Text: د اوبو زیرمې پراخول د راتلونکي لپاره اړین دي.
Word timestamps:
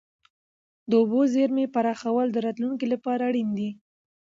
د 0.89 0.91
اوبو 1.01 1.21
زیرمې 1.33 1.65
پراخول 1.75 2.27
د 2.31 2.37
راتلونکي 2.45 2.85
لپاره 2.93 3.21
اړین 3.29 3.49
دي. 3.59 3.69